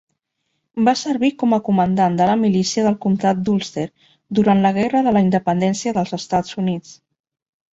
[0.85, 3.85] Va servir com a comandant de la milícia del comtat d'Ulster
[4.41, 6.99] durant la Guerra de la Independència dels Estats Units.